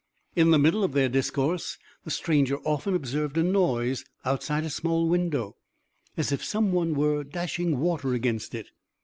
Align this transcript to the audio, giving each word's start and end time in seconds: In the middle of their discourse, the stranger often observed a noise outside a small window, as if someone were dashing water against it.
In 0.35 0.49
the 0.49 0.57
middle 0.57 0.83
of 0.83 0.93
their 0.93 1.09
discourse, 1.09 1.77
the 2.05 2.09
stranger 2.09 2.57
often 2.65 2.95
observed 2.95 3.37
a 3.37 3.43
noise 3.43 4.03
outside 4.25 4.63
a 4.63 4.69
small 4.71 5.07
window, 5.07 5.57
as 6.17 6.31
if 6.31 6.43
someone 6.43 6.95
were 6.95 7.23
dashing 7.23 7.77
water 7.79 8.15
against 8.15 8.55
it. 8.55 8.69